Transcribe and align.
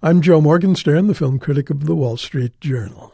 I'm 0.00 0.22
Joe 0.22 0.40
Morgenstern, 0.40 1.08
the 1.08 1.14
film 1.14 1.40
critic 1.40 1.70
of 1.70 1.86
the 1.86 1.96
Wall 1.96 2.16
Street 2.16 2.60
Journal. 2.60 3.12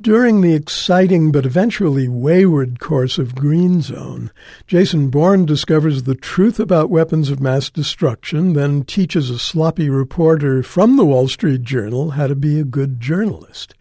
During 0.00 0.40
the 0.40 0.54
exciting 0.54 1.30
but 1.30 1.44
eventually 1.44 2.08
wayward 2.08 2.80
course 2.80 3.18
of 3.18 3.34
Green 3.34 3.82
Zone, 3.82 4.30
Jason 4.66 5.10
Bourne 5.10 5.44
discovers 5.44 6.04
the 6.04 6.14
truth 6.14 6.58
about 6.58 6.88
weapons 6.88 7.28
of 7.28 7.40
mass 7.40 7.68
destruction, 7.68 8.54
then 8.54 8.84
teaches 8.84 9.28
a 9.28 9.38
sloppy 9.38 9.90
reporter 9.90 10.62
from 10.62 10.96
the 10.96 11.04
Wall 11.04 11.28
Street 11.28 11.62
Journal 11.62 12.12
how 12.12 12.26
to 12.26 12.34
be 12.34 12.58
a 12.58 12.64
good 12.64 13.02
journalist. 13.02 13.74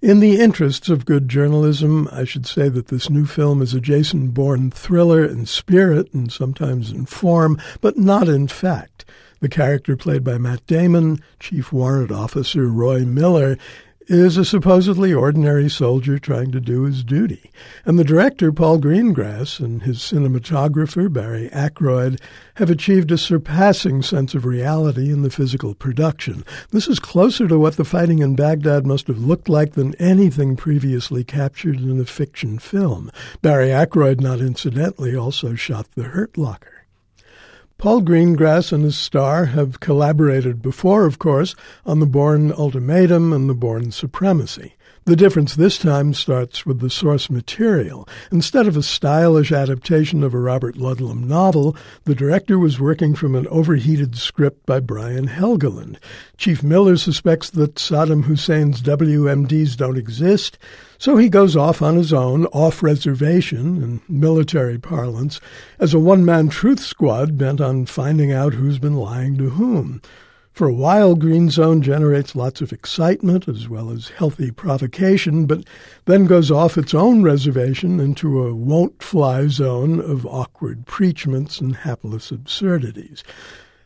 In 0.00 0.20
the 0.20 0.38
interests 0.38 0.88
of 0.88 1.06
good 1.06 1.28
journalism, 1.28 2.08
I 2.12 2.22
should 2.22 2.46
say 2.46 2.68
that 2.68 2.86
this 2.86 3.10
new 3.10 3.26
film 3.26 3.62
is 3.62 3.74
a 3.74 3.80
Jason 3.80 4.28
Bourne 4.28 4.70
thriller 4.70 5.24
in 5.24 5.44
spirit 5.44 6.14
and 6.14 6.30
sometimes 6.30 6.92
in 6.92 7.04
form, 7.04 7.60
but 7.80 7.98
not 7.98 8.28
in 8.28 8.46
fact. 8.46 8.97
The 9.40 9.48
character 9.48 9.96
played 9.96 10.24
by 10.24 10.38
Matt 10.38 10.66
Damon, 10.66 11.22
Chief 11.38 11.72
Warrant 11.72 12.10
Officer 12.10 12.66
Roy 12.66 13.04
Miller, 13.04 13.56
is 14.08 14.38
a 14.38 14.44
supposedly 14.44 15.12
ordinary 15.12 15.68
soldier 15.68 16.18
trying 16.18 16.50
to 16.50 16.60
do 16.60 16.84
his 16.84 17.04
duty. 17.04 17.50
And 17.84 17.98
the 17.98 18.04
director, 18.04 18.50
Paul 18.52 18.78
Greengrass, 18.78 19.60
and 19.60 19.82
his 19.82 19.98
cinematographer, 19.98 21.12
Barry 21.12 21.50
Ackroyd, 21.52 22.18
have 22.54 22.70
achieved 22.70 23.12
a 23.12 23.18
surpassing 23.18 24.02
sense 24.02 24.34
of 24.34 24.46
reality 24.46 25.12
in 25.12 25.22
the 25.22 25.30
physical 25.30 25.74
production. 25.74 26.42
This 26.70 26.88
is 26.88 26.98
closer 26.98 27.46
to 27.48 27.58
what 27.58 27.76
the 27.76 27.84
fighting 27.84 28.20
in 28.20 28.34
Baghdad 28.34 28.86
must 28.86 29.08
have 29.08 29.18
looked 29.18 29.48
like 29.48 29.74
than 29.74 29.94
anything 29.96 30.56
previously 30.56 31.22
captured 31.22 31.80
in 31.80 32.00
a 32.00 32.06
fiction 32.06 32.58
film. 32.58 33.10
Barry 33.42 33.70
Ackroyd, 33.70 34.22
not 34.22 34.40
incidentally, 34.40 35.14
also 35.14 35.54
shot 35.54 35.86
The 35.94 36.04
Hurt 36.04 36.38
Locker. 36.38 36.77
Paul 37.78 38.02
Greengrass 38.02 38.72
and 38.72 38.82
his 38.82 38.96
star 38.96 39.44
have 39.44 39.78
collaborated 39.78 40.60
before, 40.60 41.06
of 41.06 41.20
course, 41.20 41.54
on 41.86 42.00
the 42.00 42.06
Bourne 42.06 42.50
Ultimatum 42.50 43.32
and 43.32 43.48
the 43.48 43.54
Bourne 43.54 43.92
Supremacy. 43.92 44.74
The 45.08 45.16
difference 45.16 45.54
this 45.54 45.78
time 45.78 46.12
starts 46.12 46.66
with 46.66 46.80
the 46.80 46.90
source 46.90 47.30
material. 47.30 48.06
Instead 48.30 48.66
of 48.66 48.76
a 48.76 48.82
stylish 48.82 49.50
adaptation 49.50 50.22
of 50.22 50.34
a 50.34 50.38
Robert 50.38 50.76
Ludlum 50.76 51.24
novel, 51.24 51.74
the 52.04 52.14
director 52.14 52.58
was 52.58 52.78
working 52.78 53.14
from 53.14 53.34
an 53.34 53.46
overheated 53.46 54.18
script 54.18 54.66
by 54.66 54.80
Brian 54.80 55.26
Helgeland. 55.26 55.96
Chief 56.36 56.62
Miller 56.62 56.98
suspects 56.98 57.48
that 57.48 57.76
Saddam 57.76 58.24
Hussein's 58.24 58.82
WMDs 58.82 59.78
don't 59.78 59.96
exist, 59.96 60.58
so 60.98 61.16
he 61.16 61.30
goes 61.30 61.56
off 61.56 61.80
on 61.80 61.96
his 61.96 62.12
own, 62.12 62.44
off 62.48 62.82
reservation, 62.82 63.82
in 63.82 64.02
military 64.10 64.78
parlance, 64.78 65.40
as 65.78 65.94
a 65.94 65.98
one 65.98 66.22
man 66.22 66.50
truth 66.50 66.80
squad 66.80 67.38
bent 67.38 67.62
on 67.62 67.86
finding 67.86 68.30
out 68.30 68.52
who's 68.52 68.78
been 68.78 68.96
lying 68.96 69.38
to 69.38 69.48
whom. 69.48 70.02
For 70.58 70.66
a 70.66 70.74
while, 70.74 71.14
Green 71.14 71.50
Zone 71.50 71.82
generates 71.82 72.34
lots 72.34 72.60
of 72.60 72.72
excitement 72.72 73.46
as 73.46 73.68
well 73.68 73.92
as 73.92 74.08
healthy 74.08 74.50
provocation, 74.50 75.46
but 75.46 75.62
then 76.06 76.26
goes 76.26 76.50
off 76.50 76.76
its 76.76 76.94
own 76.94 77.22
reservation 77.22 78.00
into 78.00 78.42
a 78.42 78.52
won't 78.52 79.00
fly 79.00 79.46
zone 79.46 80.00
of 80.00 80.26
awkward 80.26 80.84
preachments 80.84 81.60
and 81.60 81.76
hapless 81.76 82.32
absurdities. 82.32 83.22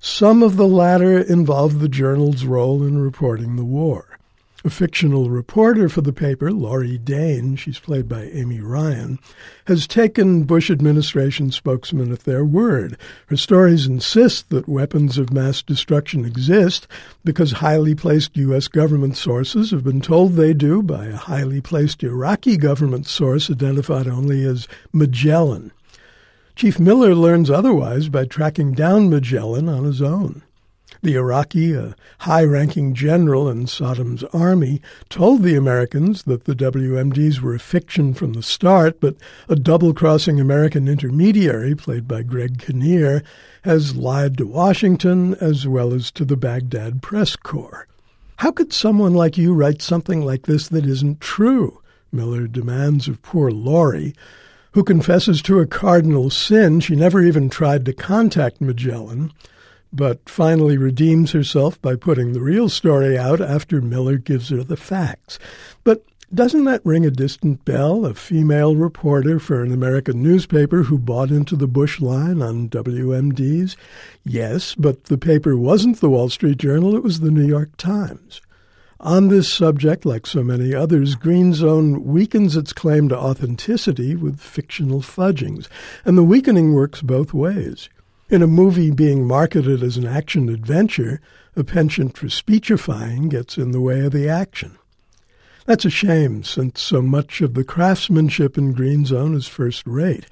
Some 0.00 0.42
of 0.42 0.56
the 0.56 0.66
latter 0.66 1.20
involve 1.20 1.78
the 1.78 1.88
journal's 1.88 2.44
role 2.44 2.82
in 2.82 2.98
reporting 2.98 3.54
the 3.54 3.64
war. 3.64 4.15
A 4.64 4.70
fictional 4.70 5.28
reporter 5.28 5.88
for 5.88 6.00
the 6.00 6.14
paper, 6.14 6.50
Laurie 6.50 6.98
Dane, 6.98 7.56
she's 7.56 7.78
played 7.78 8.08
by 8.08 8.24
Amy 8.24 8.58
Ryan, 8.58 9.18
has 9.66 9.86
taken 9.86 10.44
Bush 10.44 10.70
administration 10.70 11.52
spokesmen 11.52 12.10
at 12.10 12.20
their 12.20 12.44
word. 12.44 12.96
Her 13.26 13.36
stories 13.36 13.86
insist 13.86 14.48
that 14.50 14.68
weapons 14.68 15.18
of 15.18 15.32
mass 15.32 15.62
destruction 15.62 16.24
exist 16.24 16.88
because 17.22 17.52
highly 17.52 17.94
placed 17.94 18.36
U.S. 18.38 18.66
government 18.66 19.16
sources 19.16 19.70
have 19.70 19.84
been 19.84 20.00
told 20.00 20.32
they 20.32 20.54
do 20.54 20.82
by 20.82 21.06
a 21.06 21.16
highly 21.16 21.60
placed 21.60 22.02
Iraqi 22.02 22.56
government 22.56 23.06
source 23.06 23.50
identified 23.50 24.08
only 24.08 24.42
as 24.42 24.66
Magellan. 24.92 25.70
Chief 26.56 26.80
Miller 26.80 27.14
learns 27.14 27.50
otherwise 27.50 28.08
by 28.08 28.24
tracking 28.24 28.72
down 28.72 29.10
Magellan 29.10 29.68
on 29.68 29.84
his 29.84 30.00
own. 30.00 30.42
The 31.02 31.14
Iraqi, 31.14 31.74
a 31.74 31.94
high 32.20 32.44
ranking 32.44 32.94
general 32.94 33.48
in 33.48 33.66
Saddam's 33.66 34.24
army, 34.32 34.80
told 35.08 35.42
the 35.42 35.54
Americans 35.54 36.22
that 36.24 36.44
the 36.44 36.54
WMDs 36.54 37.40
were 37.40 37.54
a 37.54 37.58
fiction 37.58 38.14
from 38.14 38.32
the 38.32 38.42
start, 38.42 39.00
but 39.00 39.16
a 39.48 39.56
double 39.56 39.92
crossing 39.92 40.40
American 40.40 40.88
intermediary, 40.88 41.74
played 41.74 42.08
by 42.08 42.22
Greg 42.22 42.58
Kinnear, 42.58 43.22
has 43.62 43.96
lied 43.96 44.38
to 44.38 44.46
Washington 44.46 45.34
as 45.34 45.66
well 45.66 45.92
as 45.92 46.10
to 46.12 46.24
the 46.24 46.36
Baghdad 46.36 47.02
press 47.02 47.36
corps. 47.36 47.86
How 48.36 48.50
could 48.50 48.72
someone 48.72 49.14
like 49.14 49.38
you 49.38 49.54
write 49.54 49.82
something 49.82 50.24
like 50.24 50.46
this 50.46 50.68
that 50.68 50.86
isn't 50.86 51.20
true? 51.20 51.80
Miller 52.12 52.46
demands 52.46 53.08
of 53.08 53.22
poor 53.22 53.50
Laurie, 53.50 54.14
who 54.72 54.84
confesses 54.84 55.40
to 55.42 55.58
a 55.58 55.66
cardinal 55.66 56.30
sin. 56.30 56.80
She 56.80 56.96
never 56.96 57.22
even 57.22 57.48
tried 57.48 57.84
to 57.86 57.92
contact 57.92 58.60
Magellan 58.60 59.32
but 59.92 60.28
finally 60.28 60.76
redeems 60.76 61.32
herself 61.32 61.80
by 61.80 61.96
putting 61.96 62.32
the 62.32 62.40
real 62.40 62.68
story 62.68 63.16
out 63.16 63.40
after 63.40 63.80
Miller 63.80 64.18
gives 64.18 64.48
her 64.50 64.62
the 64.62 64.76
facts. 64.76 65.38
But 65.84 66.04
doesn't 66.34 66.64
that 66.64 66.84
ring 66.84 67.06
a 67.06 67.10
distant 67.10 67.64
bell? 67.64 68.04
A 68.04 68.12
female 68.12 68.74
reporter 68.74 69.38
for 69.38 69.62
an 69.62 69.72
American 69.72 70.22
newspaper 70.22 70.82
who 70.82 70.98
bought 70.98 71.30
into 71.30 71.54
the 71.54 71.68
Bush 71.68 72.00
line 72.00 72.42
on 72.42 72.68
WMDs? 72.68 73.76
Yes, 74.24 74.74
but 74.74 75.04
the 75.04 75.18
paper 75.18 75.56
wasn't 75.56 76.00
the 76.00 76.10
Wall 76.10 76.28
Street 76.28 76.58
Journal, 76.58 76.96
it 76.96 77.04
was 77.04 77.20
the 77.20 77.30
New 77.30 77.46
York 77.46 77.76
Times. 77.76 78.40
On 78.98 79.28
this 79.28 79.52
subject, 79.52 80.04
like 80.04 80.26
so 80.26 80.42
many 80.42 80.74
others, 80.74 81.14
Green 81.14 81.54
Zone 81.54 82.02
weakens 82.02 82.56
its 82.56 82.72
claim 82.72 83.08
to 83.10 83.16
authenticity 83.16 84.16
with 84.16 84.40
fictional 84.40 85.02
fudgings, 85.02 85.68
and 86.04 86.18
the 86.18 86.24
weakening 86.24 86.72
works 86.72 87.02
both 87.02 87.32
ways. 87.32 87.88
In 88.28 88.42
a 88.42 88.48
movie 88.48 88.90
being 88.90 89.24
marketed 89.24 89.84
as 89.84 89.96
an 89.96 90.04
action 90.04 90.48
adventure, 90.48 91.20
a 91.54 91.62
penchant 91.62 92.18
for 92.18 92.28
speechifying 92.28 93.28
gets 93.28 93.56
in 93.56 93.70
the 93.70 93.80
way 93.80 94.00
of 94.00 94.10
the 94.10 94.28
action. 94.28 94.78
That's 95.64 95.84
a 95.84 95.90
shame, 95.90 96.42
since 96.42 96.80
so 96.80 97.02
much 97.02 97.40
of 97.40 97.54
the 97.54 97.62
craftsmanship 97.62 98.58
in 98.58 98.72
Green 98.72 99.04
Zone 99.04 99.32
is 99.36 99.46
first 99.46 99.86
rate. 99.86 100.26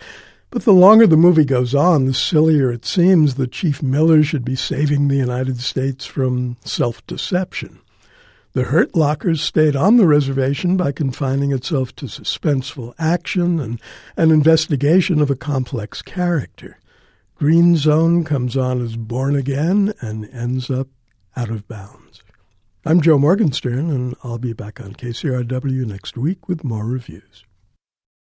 But 0.51 0.65
the 0.65 0.73
longer 0.73 1.07
the 1.07 1.17
movie 1.17 1.45
goes 1.45 1.73
on, 1.73 2.07
the 2.07 2.15
sillier 2.15 2.73
it 2.73 2.85
seems 2.85 3.37
that 3.37 3.53
Chief 3.53 3.81
Miller 3.81 4.25
should 4.25 4.45
be 4.45 4.57
saving 4.57 5.07
the 5.07 5.17
United 5.17 5.61
States 5.61 6.05
from 6.05 6.57
self 6.65 7.07
deception. 7.07 7.79
The 8.55 8.65
Hurt 8.65 8.97
Lockers 8.97 9.41
stayed 9.41 9.77
on 9.77 9.99
the 9.99 10.07
reservation 10.07 10.77
by 10.77 10.91
confining 10.91 11.53
itself 11.53 11.95
to 11.97 12.07
suspenseful 12.07 12.95
action 12.99 13.61
and 13.61 13.81
an 14.17 14.33
investigation 14.33 15.21
of 15.21 15.31
a 15.31 15.37
complex 15.37 16.03
character. 16.03 16.79
Green 17.37 17.77
Zone 17.77 18.23
comes 18.23 18.57
on 18.57 18.81
as 18.81 18.95
Bourne 18.97 19.35
Again 19.35 19.93
and 20.01 20.29
ends 20.33 20.71
up 20.71 20.87
out 21.37 21.51
of 21.51 21.67
bounds. 21.67 22.23
I'm 22.87 23.01
Joe 23.01 23.19
Morgenstern, 23.19 23.91
and 23.91 24.15
I'll 24.23 24.39
be 24.39 24.53
back 24.53 24.81
on 24.81 24.95
KCRW 24.95 25.85
next 25.85 26.17
week 26.17 26.47
with 26.49 26.63
more 26.63 26.87
reviews. 26.87 27.45